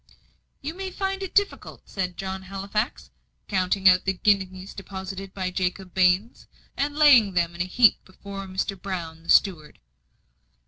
[0.63, 3.11] "You may find it difficult," said John Halifax,
[3.47, 8.47] counting out the guineas deposited by Jacob Baines, and laying them in a heap before
[8.47, 8.75] Mr.
[8.81, 9.77] Brown, the steward.